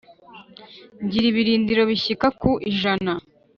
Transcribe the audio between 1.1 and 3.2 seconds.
ibirindiro bishyika ku ijana